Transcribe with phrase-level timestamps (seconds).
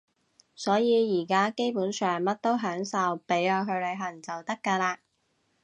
[0.55, 4.97] 所以而家基本上乜都享受，畀我去旅行就得㗎喇